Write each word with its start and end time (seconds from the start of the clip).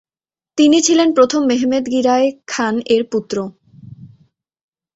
তিনি 0.57 0.77
ছিলেন 0.81 1.09
প্রথম 1.13 1.41
মেহমেদ 1.45 1.85
গিরায় 1.89 2.27
খান 2.47 2.75
এর 2.85 3.03
পুত্র। 3.11 3.37